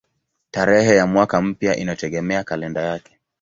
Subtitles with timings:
[0.51, 3.17] Tarehe ya mwaka mpya inategemea kalenda yake.